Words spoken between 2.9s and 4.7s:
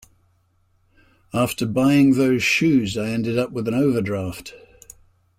I ended up with an overdraft